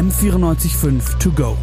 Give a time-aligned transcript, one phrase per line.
[0.00, 1.58] M945 To Go.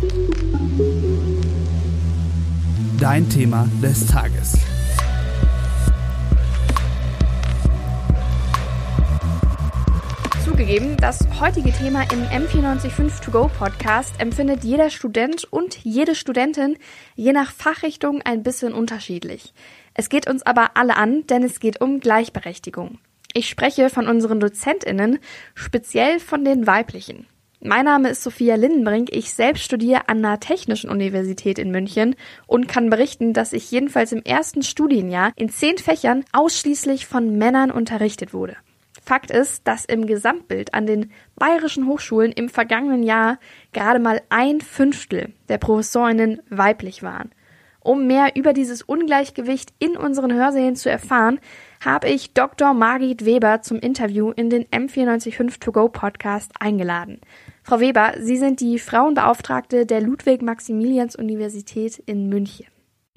[2.99, 4.53] Dein Thema des Tages.
[10.45, 16.77] Zugegeben, das heutige Thema im M945 To Go Podcast empfindet jeder Student und jede Studentin
[17.15, 19.55] je nach Fachrichtung ein bisschen unterschiedlich.
[19.95, 22.99] Es geht uns aber alle an, denn es geht um Gleichberechtigung.
[23.33, 25.17] Ich spreche von unseren DozentInnen,
[25.55, 27.25] speziell von den weiblichen.
[27.59, 29.09] Mein Name ist Sophia Lindenbrink.
[29.11, 34.11] Ich selbst studiere an einer Technischen Universität in München und kann berichten, dass ich jedenfalls
[34.11, 38.57] im ersten Studienjahr in zehn Fächern ausschließlich von Männern unterrichtet wurde.
[39.03, 43.39] Fakt ist, dass im Gesamtbild an den bayerischen Hochschulen im vergangenen Jahr
[43.73, 47.31] gerade mal ein Fünftel der Professorinnen weiblich waren.
[47.79, 51.39] Um mehr über dieses Ungleichgewicht in unseren Hörsälen zu erfahren,
[51.83, 52.73] habe ich Dr.
[52.73, 57.19] Margit Weber zum Interview in den M945 To Go Podcast eingeladen.
[57.63, 62.67] Frau Weber, Sie sind die Frauenbeauftragte der Ludwig-Maximilians-Universität in München.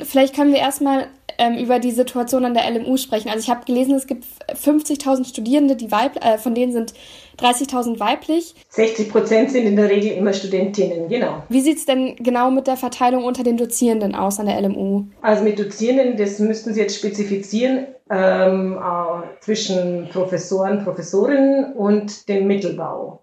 [0.02, 1.06] Vielleicht können wir erstmal
[1.38, 3.28] ähm, über die Situation an der LMU sprechen.
[3.28, 6.94] Also ich habe gelesen, es gibt 50.000 Studierende, die weib äh, von denen sind
[7.38, 8.54] 30.000 weiblich.
[8.68, 11.42] 60 Prozent sind in der Regel immer Studentinnen, genau.
[11.48, 15.04] Wie sieht es denn genau mit der Verteilung unter den Dozierenden aus an der LMU?
[15.22, 22.46] Also mit Dozierenden, das müssten Sie jetzt spezifizieren, ähm, äh, zwischen Professoren, Professorinnen und dem
[22.46, 23.22] Mittelbau.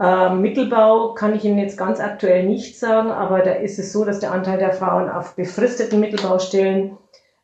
[0.00, 4.04] Ähm, Mittelbau kann ich Ihnen jetzt ganz aktuell nicht sagen, aber da ist es so,
[4.04, 6.98] dass der Anteil der Frauen auf befristeten Mittelbaustellen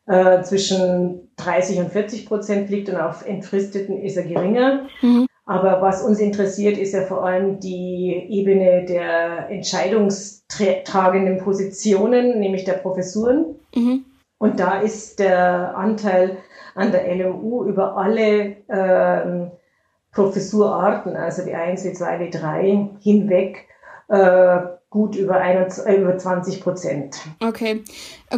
[0.05, 4.87] äh, zwischen 30 und 40 Prozent liegt und auf entfristeten ist er geringer.
[5.01, 5.27] Mhm.
[5.45, 12.73] Aber was uns interessiert, ist ja vor allem die Ebene der entscheidungstragenden Positionen, nämlich der
[12.73, 13.55] Professuren.
[13.75, 14.05] Mhm.
[14.41, 16.37] Und da ist der Anteil
[16.73, 19.51] an der LMU über alle ähm,
[20.11, 23.67] Professurarten, also die 1, die 2, die 3 hinweg,
[24.07, 27.17] äh, gut über, 21, äh, über 20 Prozent.
[27.39, 27.83] Okay.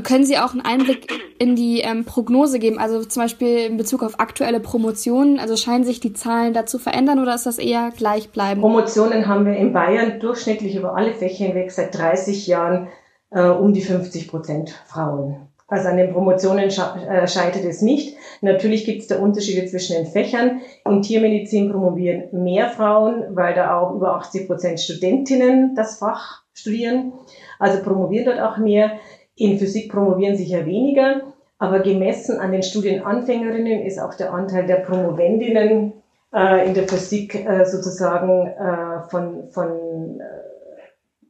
[0.03, 2.79] Können Sie auch einen Einblick in die ähm, Prognose geben?
[2.79, 5.39] Also zum Beispiel in Bezug auf aktuelle Promotionen.
[5.39, 8.61] Also scheinen sich die Zahlen dazu verändern oder ist das eher gleichbleibend?
[8.61, 12.89] Promotionen haben wir in Bayern durchschnittlich über alle Fächer hinweg seit 30 Jahren
[13.29, 15.47] äh, um die 50 Prozent Frauen.
[15.73, 18.15] Also an den Promotionen äh, scheitert es nicht.
[18.41, 20.61] Natürlich gibt es da Unterschiede zwischen den Fächern.
[20.85, 27.13] In Tiermedizin promovieren mehr Frauen, weil da auch über 80 Prozent Studentinnen das Fach studieren.
[27.57, 28.99] Also promovieren dort auch mehr.
[29.35, 31.21] In Physik promovieren sicher weniger.
[31.57, 35.93] Aber gemessen an den Studienanfängerinnen ist auch der Anteil der Promovendinnen
[36.35, 40.42] äh, in der Physik äh, sozusagen äh, von, von äh,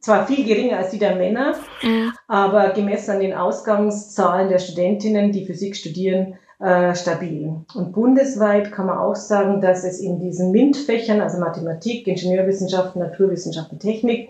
[0.03, 2.11] zwar viel geringer als die der Männer, mhm.
[2.27, 7.55] aber gemessen an den Ausgangszahlen der Studentinnen, die Physik studieren, äh, stabil.
[7.73, 13.79] Und bundesweit kann man auch sagen, dass es in diesen MINT-Fächern, also Mathematik, Ingenieurwissenschaften, Naturwissenschaften,
[13.79, 14.29] Technik,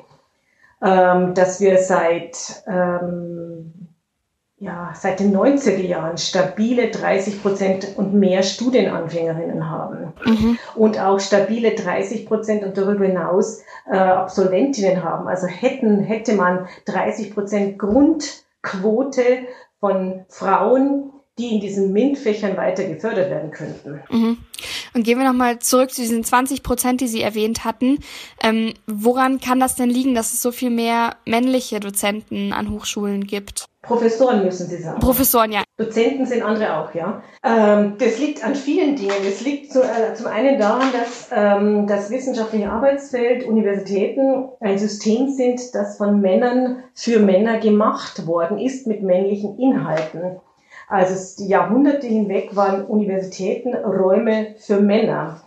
[0.82, 3.83] ähm, dass wir seit ähm,
[4.64, 10.58] ja, seit den 90er Jahren stabile 30 Prozent und mehr Studienanfängerinnen haben mhm.
[10.76, 15.28] und auch stabile 30 Prozent und darüber hinaus äh, Absolventinnen haben.
[15.28, 19.40] Also hätten, hätte man 30 Prozent Grundquote
[19.82, 24.00] von Frauen, die in diesen MINT-Fächern weiter gefördert werden könnten.
[24.10, 24.38] Mhm.
[24.94, 28.00] Und gehen wir nochmal zurück zu diesen 20 Prozent, die Sie erwähnt hatten.
[28.42, 33.28] Ähm, woran kann das denn liegen, dass es so viel mehr männliche Dozenten an Hochschulen
[33.28, 33.68] gibt?
[33.84, 35.02] Professoren müssen Sie sagen.
[35.02, 35.62] Professoren, ja.
[35.78, 37.22] Dozenten sind andere auch, ja.
[37.44, 39.12] Ähm, das liegt an vielen Dingen.
[39.28, 45.28] Es liegt zu, äh, zum einen daran, dass ähm, das wissenschaftliche Arbeitsfeld, Universitäten ein System
[45.30, 50.40] sind, das von Männern für Männer gemacht worden ist mit männlichen Inhalten.
[50.88, 55.43] Also die Jahrhunderte hinweg waren Universitäten Räume für Männer.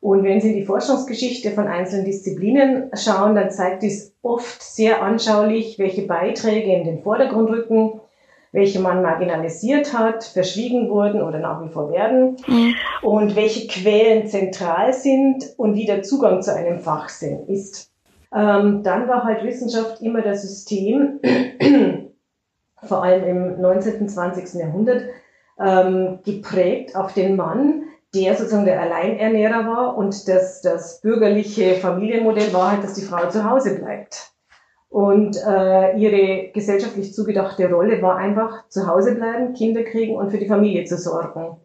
[0.00, 5.02] Und wenn Sie in die Forschungsgeschichte von einzelnen Disziplinen schauen, dann zeigt dies oft sehr
[5.02, 8.00] anschaulich, welche Beiträge in den Vordergrund rücken,
[8.52, 12.74] welche man marginalisiert hat, verschwiegen wurden oder nach wie vor werden mhm.
[13.02, 17.10] und welche Quellen zentral sind und wie der Zugang zu einem Fach
[17.48, 17.90] ist.
[18.34, 21.20] Ähm, dann war halt Wissenschaft immer das System,
[22.82, 24.00] vor allem im 19.
[24.00, 24.60] und 20.
[24.60, 25.02] Jahrhundert,
[25.60, 32.52] ähm, geprägt auf den Mann, der sozusagen der Alleinernährer war und das, das bürgerliche Familienmodell
[32.52, 34.32] war halt, dass die Frau zu Hause bleibt.
[34.88, 40.38] Und äh, ihre gesellschaftlich zugedachte Rolle war einfach zu Hause bleiben, Kinder kriegen und für
[40.38, 41.58] die Familie zu sorgen.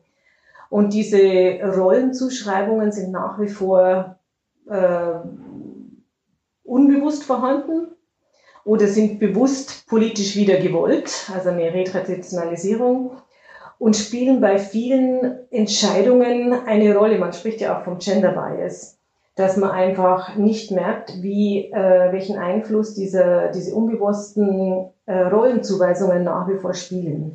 [0.70, 4.18] Und diese Rollenzuschreibungen sind nach wie vor
[4.70, 5.14] äh,
[6.64, 7.88] unbewusst vorhanden
[8.66, 13.12] oder sind bewusst politisch wieder gewollt, also eine Retraditionalisierung
[13.80, 17.18] und spielen bei vielen Entscheidungen eine Rolle.
[17.18, 18.98] Man spricht ja auch vom Gender Bias.
[19.36, 26.48] dass man einfach nicht merkt, wie, äh, welchen Einfluss diese, diese unbewussten äh, Rollenzuweisungen nach
[26.48, 27.34] wie vor spielen.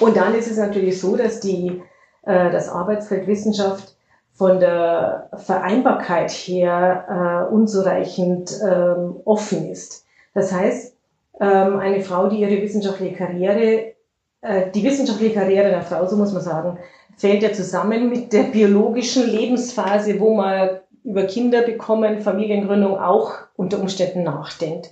[0.00, 1.82] Und dann ist es natürlich so, dass die,
[2.22, 3.96] äh, das Arbeitsfeld Wissenschaft
[4.32, 10.06] von der Vereinbarkeit her äh, unzureichend ähm, offen ist.
[10.34, 10.96] Das heißt,
[11.38, 13.91] ähm, eine Frau, die ihre wissenschaftliche Karriere,
[14.42, 16.78] die wissenschaftliche Karriere einer Frau, so muss man sagen,
[17.16, 23.80] fällt ja zusammen mit der biologischen Lebensphase, wo man über Kinder bekommen, Familiengründung auch unter
[23.80, 24.90] Umständen nachdenkt.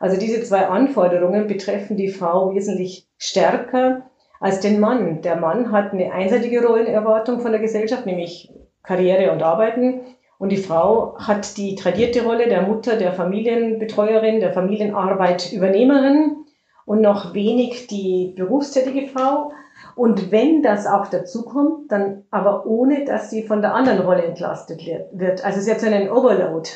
[0.00, 4.10] Also diese zwei Anforderungen betreffen die Frau wesentlich stärker
[4.40, 5.22] als den Mann.
[5.22, 8.52] Der Mann hat eine einseitige Rollenerwartung von der Gesellschaft, nämlich
[8.82, 10.00] Karriere und Arbeiten.
[10.38, 16.41] Und die Frau hat die tradierte Rolle der Mutter, der Familienbetreuerin, der Familienarbeit Übernehmerin
[16.84, 19.52] und noch wenig die berufstätige Frau.
[19.94, 24.22] Und wenn das auch dazu kommt, dann aber ohne, dass sie von der anderen Rolle
[24.24, 25.44] entlastet wird.
[25.44, 26.68] Also sie hat so einen Overload.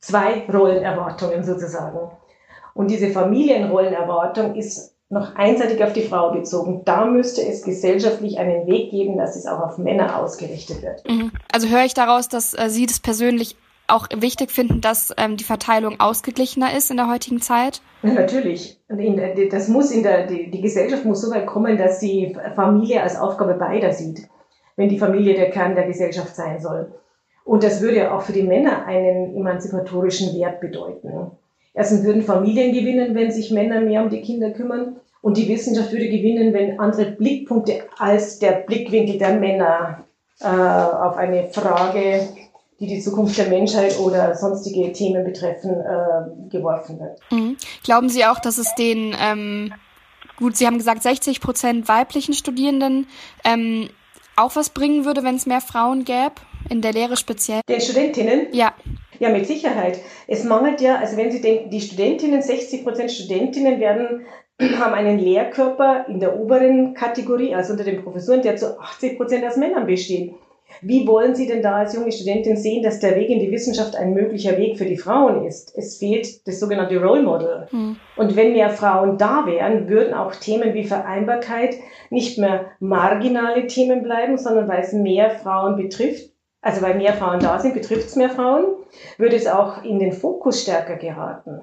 [0.00, 1.98] Zwei Rollenerwartungen sozusagen.
[2.74, 6.82] Und diese Familienrollenerwartung ist noch einseitig auf die Frau bezogen.
[6.84, 11.08] Da müsste es gesellschaftlich einen Weg geben, dass es auch auf Männer ausgerichtet wird.
[11.08, 11.32] Mhm.
[11.52, 13.56] Also höre ich daraus, dass äh, Sie das persönlich
[13.86, 17.80] auch wichtig finden, dass ähm, die Verteilung ausgeglichener ist in der heutigen Zeit?
[18.02, 18.80] Ja, natürlich.
[19.50, 23.16] Das muss in der, die, die Gesellschaft muss so weit kommen, dass sie Familie als
[23.16, 24.28] Aufgabe beider sieht,
[24.76, 26.92] wenn die Familie der Kern der Gesellschaft sein soll.
[27.44, 31.30] Und das würde auch für die Männer einen emanzipatorischen Wert bedeuten.
[31.74, 34.96] Erstens würden Familien gewinnen, wenn sich Männer mehr um die Kinder kümmern.
[35.20, 40.04] Und die Wissenschaft würde gewinnen, wenn andere Blickpunkte als der Blickwinkel der Männer
[40.40, 42.28] äh, auf eine Frage
[42.86, 47.20] die die Zukunft der Menschheit oder sonstige Themen betreffen, äh, geworfen wird.
[47.30, 47.56] Mhm.
[47.82, 49.72] Glauben Sie auch, dass es den, ähm,
[50.36, 53.06] gut, Sie haben gesagt, 60 Prozent weiblichen Studierenden
[53.44, 53.88] ähm,
[54.36, 56.34] auch was bringen würde, wenn es mehr Frauen gäbe,
[56.68, 57.60] in der Lehre speziell?
[57.68, 58.48] Den Studentinnen?
[58.52, 58.74] Ja.
[59.20, 60.00] Ja, mit Sicherheit.
[60.26, 64.26] Es mangelt ja, also wenn Sie denken, die Studentinnen, 60 Prozent Studentinnen werden
[64.78, 69.44] haben einen Lehrkörper in der oberen Kategorie, also unter den Professoren, der zu 80 Prozent
[69.44, 70.34] aus Männern besteht.
[70.82, 73.96] Wie wollen Sie denn da als junge Studentin sehen, dass der Weg in die Wissenschaft
[73.96, 75.76] ein möglicher Weg für die Frauen ist?
[75.76, 77.66] Es fehlt das sogenannte Role Model.
[77.70, 77.96] Mhm.
[78.16, 81.76] Und wenn mehr Frauen da wären, würden auch Themen wie Vereinbarkeit
[82.10, 86.30] nicht mehr marginale Themen bleiben, sondern weil es mehr Frauen betrifft,
[86.60, 88.64] also weil mehr Frauen da sind, betrifft es mehr Frauen,
[89.18, 91.60] würde es auch in den Fokus stärker geraten.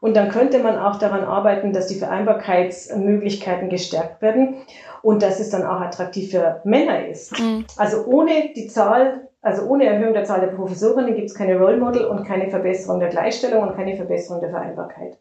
[0.00, 4.56] Und dann könnte man auch daran arbeiten, dass die Vereinbarkeitsmöglichkeiten gestärkt werden
[5.02, 7.38] und dass es dann auch attraktiv für Männer ist.
[7.38, 7.64] Mhm.
[7.76, 11.76] Also ohne die Zahl, also ohne Erhöhung der Zahl der Professorinnen gibt es keine Role
[11.76, 15.18] Model und keine Verbesserung der Gleichstellung und keine Verbesserung der Vereinbarkeit.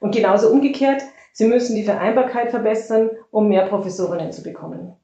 [0.00, 4.96] Und genauso umgekehrt, sie müssen die Vereinbarkeit verbessern, um mehr Professorinnen zu bekommen.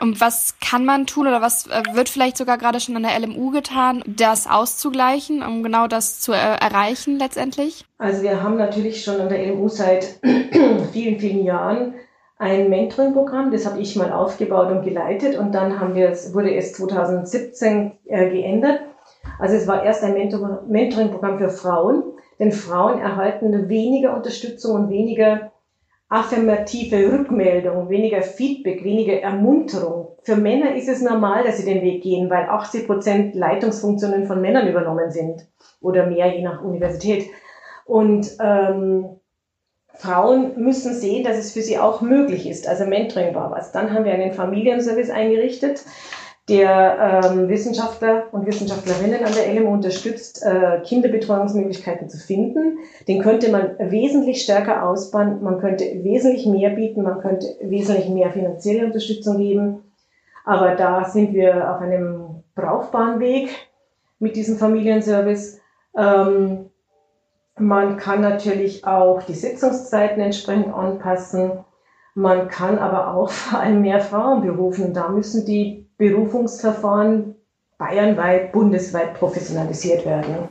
[0.00, 3.16] Und was kann man tun oder was äh, wird vielleicht sogar gerade schon an der
[3.20, 7.84] LMU getan, das auszugleichen, um genau das zu er erreichen letztendlich?
[7.98, 10.18] Also wir haben natürlich schon an der LMU seit
[10.92, 11.94] vielen, vielen Jahren
[12.42, 16.72] ein Mentoring-Programm, das habe ich mal aufgebaut und geleitet und dann haben wir wurde es
[16.72, 18.80] 2017 äh, geändert.
[19.38, 22.02] Also es war erst ein Mentor Mentoring-Programm für Frauen,
[22.40, 25.52] denn Frauen erhalten weniger Unterstützung und weniger
[26.08, 30.16] affirmative Rückmeldung, weniger Feedback, weniger Ermunterung.
[30.24, 34.40] Für Männer ist es normal, dass sie den Weg gehen, weil 80 Prozent Leitungsfunktionen von
[34.40, 35.46] Männern übernommen sind
[35.80, 37.26] oder mehr je nach Universität.
[37.86, 39.20] Und ähm,
[39.94, 42.68] Frauen müssen sehen, dass es für sie auch möglich ist.
[42.68, 43.72] Also Mentoring war was.
[43.72, 45.84] Dann haben wir einen Familienservice eingerichtet,
[46.48, 52.78] der ähm, Wissenschaftler und Wissenschaftlerinnen an der LMU unterstützt, äh, Kinderbetreuungsmöglichkeiten zu finden.
[53.06, 58.32] Den könnte man wesentlich stärker ausbauen, man könnte wesentlich mehr bieten, man könnte wesentlich mehr
[58.32, 59.84] finanzielle Unterstützung geben.
[60.44, 63.50] Aber da sind wir auf einem brauchbaren Weg
[64.18, 65.60] mit diesem Familienservice.
[65.96, 66.70] Ähm,
[67.58, 71.64] man kann natürlich auch die Sitzungszeiten entsprechend anpassen.
[72.14, 74.94] Man kann aber auch vor allem mehr Frauen berufen.
[74.94, 77.36] Da müssen die Berufungsverfahren
[77.78, 80.48] bayernweit, bundesweit professionalisiert werden.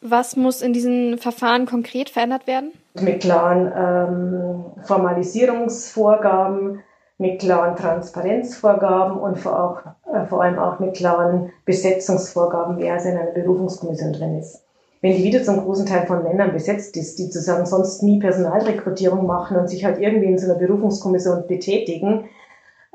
[0.00, 2.72] Was muss in diesen Verfahren konkret verändert werden?
[3.00, 6.82] Mit klaren ähm, Formalisierungsvorgaben,
[7.16, 13.08] mit klaren Transparenzvorgaben und vor, auch, äh, vor allem auch mit klaren Besetzungsvorgaben, wer also
[13.08, 14.63] in einer Berufungskommission drin ist
[15.04, 19.26] wenn die wieder zum großen Teil von Männern besetzt ist, die sozusagen sonst nie Personalrekrutierung
[19.26, 22.30] machen und sich halt irgendwie in so einer Berufungskommission betätigen,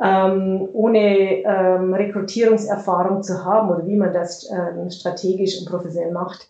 [0.04, 6.50] ähm, ohne ähm, Rekrutierungserfahrung zu haben oder wie man das ähm, strategisch und professionell macht,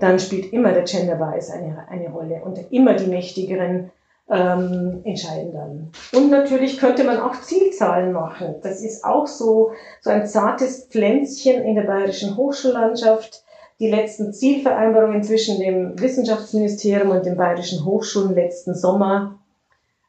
[0.00, 3.90] dann spielt immer der Gender Bias eine, eine Rolle und immer die mächtigeren
[4.28, 5.92] ähm, entscheiden dann.
[6.12, 8.56] Und natürlich könnte man auch Zielzahlen machen.
[8.62, 9.70] Das ist auch so,
[10.02, 13.44] so ein zartes Pflänzchen in der bayerischen Hochschullandschaft.
[13.80, 19.40] Die letzten Zielvereinbarungen zwischen dem Wissenschaftsministerium und den bayerischen Hochschulen letzten Sommer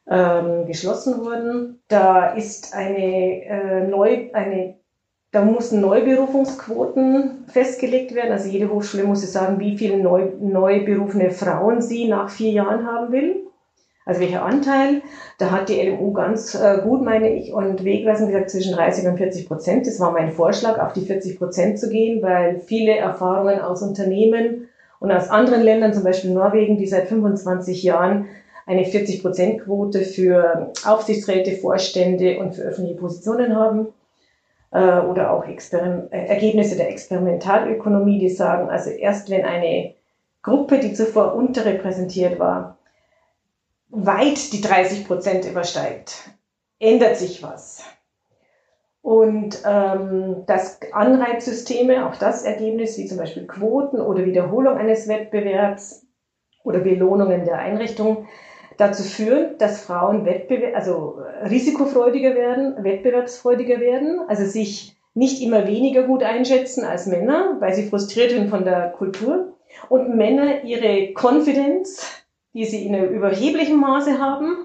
[0.10, 1.82] ähm, geschlossen wurden.
[1.88, 4.76] Da ist eine, äh, neu, eine
[5.32, 8.34] da mussten Neuberufungsquoten festgelegt werden.
[8.34, 12.86] Also jede Hochschule muss sagen, wie viele neu, neu berufene Frauen sie nach vier Jahren
[12.86, 13.48] haben will.
[14.06, 15.02] Also welcher Anteil?
[15.38, 19.18] Da hat die LMU ganz äh, gut, meine ich, und wegweisend gesagt zwischen 30 und
[19.18, 19.88] 40 Prozent.
[19.88, 24.70] Das war mein Vorschlag, auf die 40 Prozent zu gehen, weil viele Erfahrungen aus Unternehmen
[25.00, 28.28] und aus anderen Ländern, zum Beispiel Norwegen, die seit 25 Jahren
[28.66, 33.88] eine 40-Prozent-Quote für Aufsichtsräte, Vorstände und für öffentliche Positionen haben.
[34.72, 39.94] Äh, oder auch Experim äh, Ergebnisse der Experimentalökonomie, die sagen, also erst wenn eine
[40.42, 42.78] Gruppe, die zuvor unterrepräsentiert war,
[43.92, 46.32] weit die 30 Prozent übersteigt,
[46.80, 47.84] ändert sich was.
[49.02, 56.06] Und ähm, dass Anreizsysteme, auch das Ergebnis, wie zum Beispiel Quoten oder Wiederholung eines Wettbewerbs
[56.64, 58.28] oder Belohnungen der Einrichtung,
[58.78, 66.04] dazu führen, dass Frauen Wettbewerb, also risikofreudiger werden, wettbewerbsfreudiger werden, also sich nicht immer weniger
[66.04, 69.58] gut einschätzen als Männer, weil sie frustriert sind von der Kultur
[69.90, 72.21] und Männer ihre Konfidenz
[72.54, 74.58] die sie in einem überheblichen Maße haben,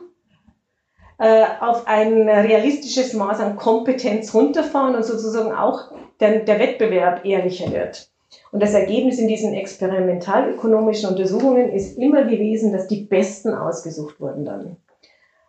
[1.18, 7.72] äh, auf ein realistisches Maß an Kompetenz runterfahren und sozusagen auch der, der Wettbewerb ehrlicher
[7.72, 8.10] wird.
[8.52, 14.44] Und das Ergebnis in diesen experimentalökonomischen Untersuchungen ist immer gewesen, dass die Besten ausgesucht wurden
[14.44, 14.76] dann.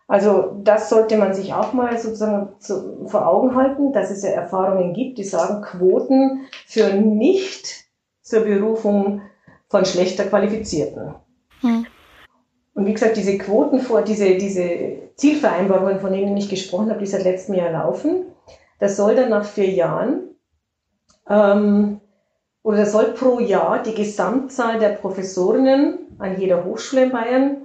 [0.07, 4.29] Also das sollte man sich auch mal sozusagen zu, vor Augen halten, dass es ja
[4.29, 7.87] Erfahrungen gibt, die sagen, Quoten führen nicht
[8.21, 9.21] zur Berufung
[9.67, 11.15] von schlechter Qualifizierten.
[12.77, 17.07] Und wie gesagt, diese Quoten vor, diese, diese Zielvereinbarungen, von denen ich gesprochen habe, die
[17.07, 18.27] seit letztem Jahr laufen,
[18.79, 20.35] das soll dann nach vier Jahren
[21.27, 21.99] ähm,
[22.61, 27.57] oder soll pro Jahr die Gesamtzahl der Professorinnen an jeder Hochschule in Bayern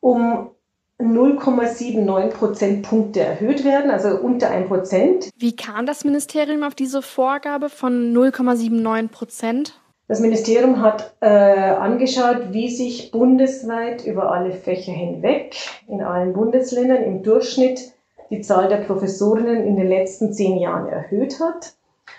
[0.00, 0.50] um
[0.98, 5.30] 0,79 Prozentpunkte erhöht werden, also unter 1 Prozent.
[5.36, 9.81] Wie kam das Ministerium auf diese Vorgabe von 0,79 Prozent?
[10.12, 15.56] Das Ministerium hat äh, angeschaut, wie sich bundesweit über alle Fächer hinweg
[15.88, 17.94] in allen Bundesländern im Durchschnitt
[18.28, 21.76] die Zahl der Professorinnen in den letzten zehn Jahren erhöht hat.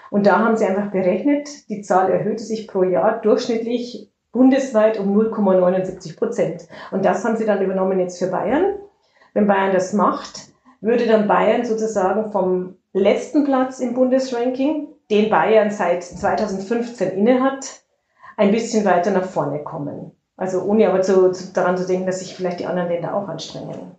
[0.10, 5.16] Und da haben sie einfach berechnet, die Zahl erhöhte sich pro Jahr durchschnittlich bundesweit um
[5.16, 6.68] 0,79 Prozent.
[6.90, 8.74] Und das haben sie dann übernommen jetzt für Bayern.
[9.36, 10.48] Wenn Bayern das macht,
[10.82, 17.83] würde dann Bayern sozusagen vom letzten Platz im Bundesranking, den Bayern seit 2015 innehat,
[18.38, 20.12] ein bisschen weiter nach vorne kommen.
[20.36, 23.28] Also ohne aber zu, zu, daran zu denken, dass sich vielleicht die anderen Länder auch
[23.28, 23.92] anstrengen.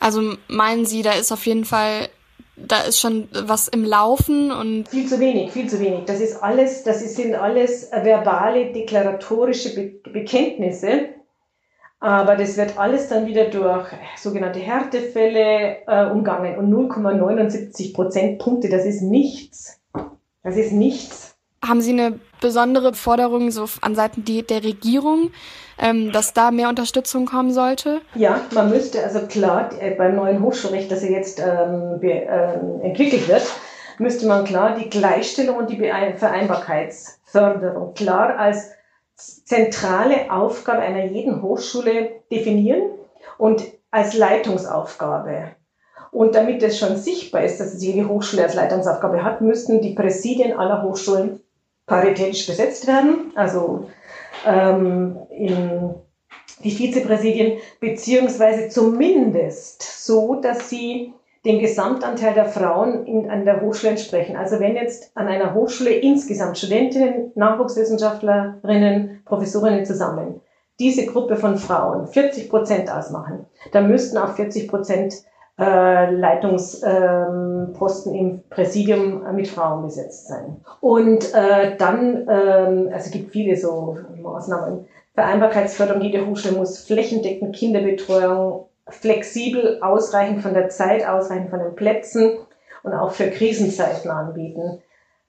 [0.00, 2.08] Also meinen Sie, da ist auf jeden Fall,
[2.56, 6.04] da ist schon was im Laufen und viel zu wenig, viel zu wenig.
[6.06, 11.08] Das ist alles, das sind alles verbale, deklaratorische Be Bekenntnisse.
[12.00, 16.58] Aber das wird alles dann wieder durch sogenannte Härtefälle äh, umgangen.
[16.58, 19.80] Und 0,79 Prozentpunkte, das ist nichts.
[20.42, 21.33] Das ist nichts.
[21.66, 25.30] Haben Sie eine besondere Forderung so an Seiten der Regierung,
[25.78, 28.00] ähm, dass da mehr Unterstützung kommen sollte?
[28.14, 32.58] Ja, man müsste also klar äh, beim neuen Hochschulrecht, das ja jetzt ähm, be, äh,
[32.82, 33.44] entwickelt wird,
[33.98, 38.72] müsste man klar die Gleichstellung und die Vereinbarkeitsförderung klar als
[39.16, 42.90] zentrale Aufgabe einer jeden Hochschule definieren
[43.38, 45.52] und als Leitungsaufgabe.
[46.10, 49.94] Und damit es schon sichtbar ist, dass es jede Hochschule als Leitungsaufgabe hat, müssten die
[49.94, 51.40] Präsidien aller Hochschulen
[51.86, 53.90] paritätisch besetzt werden, also
[54.46, 55.94] ähm, in
[56.62, 61.12] die Vizepräsidien, beziehungsweise zumindest so, dass sie
[61.44, 64.36] dem Gesamtanteil der Frauen in, an der Hochschule entsprechen.
[64.36, 70.40] Also wenn jetzt an einer Hochschule insgesamt Studentinnen, Nachwuchswissenschaftlerinnen, Professorinnen zusammen
[70.80, 75.14] diese Gruppe von Frauen 40 Prozent ausmachen, dann müssten auch 40 Prozent
[75.56, 80.60] Leitungsposten ähm, im Präsidium mit Frauen besetzt sein.
[80.80, 84.86] Und äh, dann, ähm, also es gibt viele so Maßnahmen.
[85.14, 92.32] Vereinbarkeitsförderung, jede Hochschule muss flächendeckend Kinderbetreuung flexibel, ausreichend von der Zeit, ausreichend von den Plätzen
[92.82, 94.82] und auch für Krisenzeiten anbieten.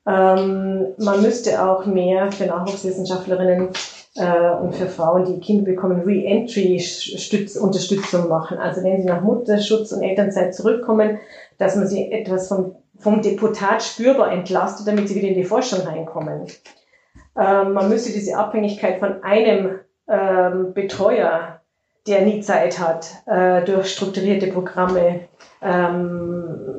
[0.07, 3.69] Ähm, man müsste auch mehr für Nachwuchswissenschaftlerinnen
[4.15, 8.57] äh, und für Frauen, die Kinder bekommen, Re-Entry-Unterstützung machen.
[8.57, 11.19] Also wenn sie nach Mutterschutz und Elternzeit zurückkommen,
[11.57, 15.81] dass man sie etwas vom, vom Deputat spürbar entlastet, damit sie wieder in die Forschung
[15.81, 16.45] reinkommen.
[17.37, 21.59] Ähm, man müsste diese Abhängigkeit von einem ähm, Betreuer
[22.07, 25.21] der nie Zeit hat, äh, durch strukturierte Programme
[25.61, 26.74] ähm,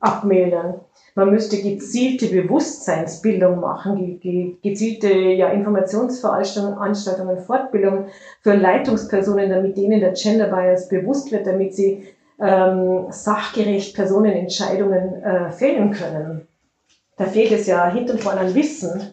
[0.00, 0.80] abmildern.
[1.14, 4.20] Man müsste gezielte Bewusstseinsbildung machen,
[4.62, 8.06] gezielte ja, Informationsveranstaltungen, Fortbildungen
[8.42, 12.06] für Leitungspersonen, damit denen der Gender Bias bewusst wird, damit sie
[12.40, 16.46] ähm, sachgerecht Personenentscheidungen äh, fällen können.
[17.16, 19.12] Da fehlt es ja hinten und vorne an Wissen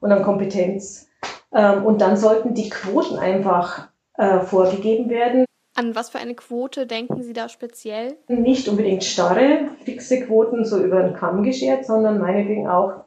[0.00, 1.08] und an Kompetenz.
[1.52, 5.44] Ähm, und dann sollten die Quoten einfach äh, vorgegeben werden.
[5.82, 8.14] An was für eine Quote denken Sie da speziell?
[8.28, 13.02] Nicht unbedingt starre, fixe Quoten, so über den Kamm geschert, sondern meinetwegen auch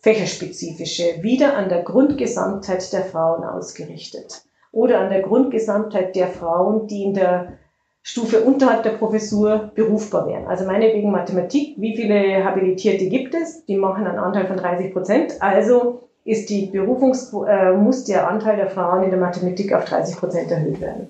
[0.00, 4.42] fächerspezifische, wieder an der Grundgesamtheit der Frauen ausgerichtet
[4.72, 7.54] oder an der Grundgesamtheit der Frauen, die in der
[8.02, 10.46] Stufe unterhalb der Professur berufbar wären.
[10.48, 13.64] Also meinetwegen Mathematik, wie viele Habilitierte gibt es?
[13.64, 15.40] Die machen einen Anteil von 30 Prozent.
[15.40, 20.16] Also ist die Berufungs äh, muss der Anteil der Frauen in der Mathematik auf 30
[20.16, 21.08] Prozent erhöht werden.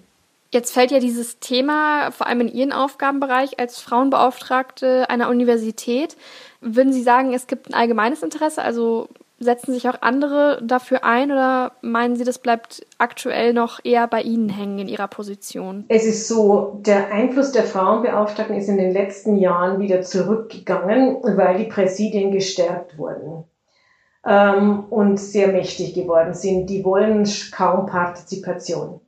[0.52, 6.16] Jetzt fällt ja dieses Thema vor allem in Ihren Aufgabenbereich als Frauenbeauftragte einer Universität.
[6.60, 8.62] Würden Sie sagen, es gibt ein allgemeines Interesse?
[8.62, 9.08] Also
[9.40, 14.20] setzen sich auch andere dafür ein oder meinen Sie, das bleibt aktuell noch eher bei
[14.20, 15.86] Ihnen hängen in Ihrer Position?
[15.88, 21.58] Es ist so, der Einfluss der Frauenbeauftragten ist in den letzten Jahren wieder zurückgegangen, weil
[21.58, 23.44] die Präsidien gestärkt wurden
[24.26, 26.68] ähm, und sehr mächtig geworden sind.
[26.68, 29.00] Die wollen kaum Partizipation.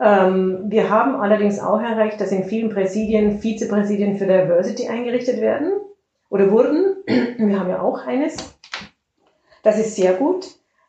[0.00, 5.72] Ähm, wir haben allerdings auch erreicht, dass in vielen Präsidien Vizepräsidien für Diversity eingerichtet werden
[6.30, 6.96] oder wurden.
[7.06, 8.36] Wir haben ja auch eines.
[9.62, 10.46] Das ist sehr gut.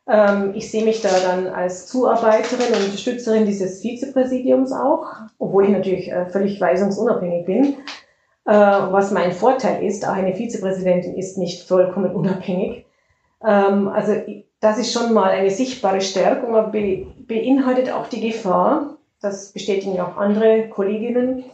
[0.08, 5.06] Ähm, ich sehe mich da dann als Zuarbeiterin und Unterstützerin dieses Vizepräsidiums auch,
[5.38, 7.76] obwohl ich natürlich äh, völlig weisungsunabhängig bin.
[8.44, 12.86] Äh, was mein Vorteil ist, auch eine Vizepräsidentin ist nicht vollkommen unabhängig.
[13.44, 14.14] Ähm, also
[14.60, 18.95] das ist schon mal eine sichtbare Stärkung, aber beinhaltet auch die Gefahr,
[19.26, 21.44] das bestätigen auch andere Kolleginnen,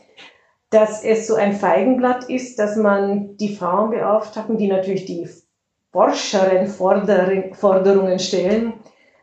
[0.70, 5.28] dass es so ein Feigenblatt ist, dass man die Frauenbeauftragten, die natürlich die
[5.92, 8.74] forscheren Forderungen stellen,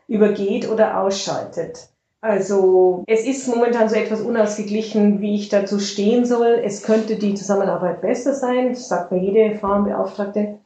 [0.06, 1.88] übergeht oder ausschaltet.
[2.20, 6.60] Also es ist momentan so etwas unausgeglichen, wie ich dazu stehen soll.
[6.62, 10.58] Es könnte die Zusammenarbeit besser sein, das sagt mir jede Frauenbeauftragte.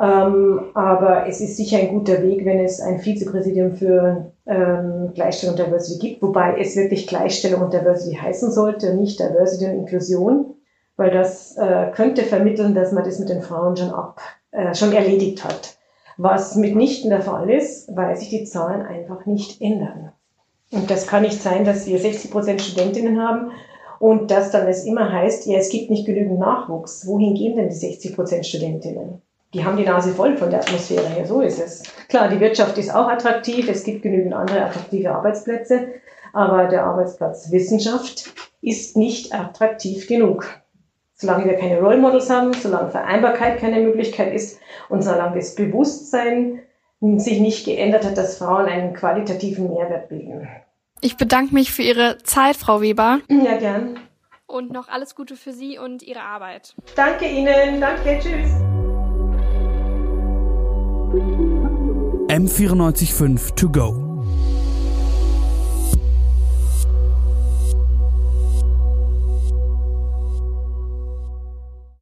[0.00, 5.56] Ähm, aber es ist sicher ein guter Weg, wenn es ein Vizepräsidium für ähm, Gleichstellung
[5.56, 10.54] und Diversity gibt, wobei es wirklich Gleichstellung und Diversity heißen sollte, nicht Diversity und Inklusion,
[10.96, 14.20] weil das äh, könnte vermitteln, dass man das mit den Frauen schon ab,
[14.52, 15.76] äh, schon erledigt hat.
[16.16, 20.12] Was mitnichten der Fall ist, weil sich die Zahlen einfach nicht ändern.
[20.70, 23.50] Und das kann nicht sein, dass wir 60 Prozent Studentinnen haben
[23.98, 27.06] und dass dann es immer heißt, ja, es gibt nicht genügend Nachwuchs.
[27.06, 29.22] Wohin gehen denn die 60 Prozent Studentinnen?
[29.54, 31.26] Die haben die Nase voll von der Atmosphäre her.
[31.26, 31.82] So ist es.
[32.08, 33.68] Klar, die Wirtschaft ist auch attraktiv.
[33.68, 35.88] Es gibt genügend andere attraktive Arbeitsplätze.
[36.32, 40.46] Aber der Arbeitsplatz Wissenschaft ist nicht attraktiv genug.
[41.14, 46.60] Solange wir keine Role Models haben, solange Vereinbarkeit keine Möglichkeit ist und solange das Bewusstsein
[47.00, 50.48] sich nicht geändert hat, dass Frauen einen qualitativen Mehrwert bilden.
[51.00, 53.20] Ich bedanke mich für Ihre Zeit, Frau Weber.
[53.28, 54.00] Ja, gern.
[54.46, 56.74] Und noch alles Gute für Sie und Ihre Arbeit.
[56.96, 57.80] Danke Ihnen.
[57.80, 58.18] Danke.
[58.20, 58.77] Tschüss.
[62.28, 64.07] M945 To Go